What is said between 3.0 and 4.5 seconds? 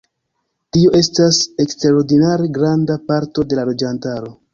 parto de la loĝantaro.